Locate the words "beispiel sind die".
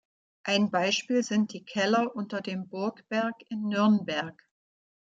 0.71-1.63